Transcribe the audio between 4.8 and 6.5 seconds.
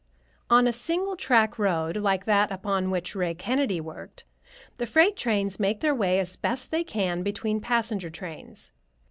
freight trains make their way as